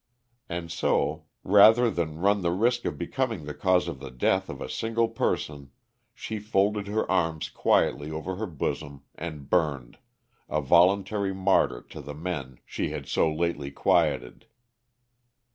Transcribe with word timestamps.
And 0.49 0.71
so, 0.71 1.27
rather 1.43 1.91
than 1.91 2.17
run 2.17 2.41
the 2.41 2.49
risk 2.51 2.85
of 2.85 2.97
becoming 2.97 3.45
the 3.45 3.53
cause 3.53 3.87
of 3.87 3.99
the 3.99 4.09
death 4.09 4.49
of 4.49 4.59
a 4.59 4.67
single 4.67 5.07
person, 5.07 5.69
she 6.15 6.39
folded 6.39 6.87
her 6.87 7.05
arms 7.07 7.49
quietly 7.49 8.09
over 8.09 8.37
her 8.37 8.47
bosom 8.47 9.03
and 9.13 9.47
burned, 9.47 9.99
a 10.49 10.59
voluntary 10.59 11.35
martyr 11.35 11.83
to 11.91 12.01
the 12.01 12.15
men 12.15 12.57
she 12.65 12.89
had 12.89 13.05
so 13.07 13.31
lately 13.31 13.69
quieted. 13.69 14.47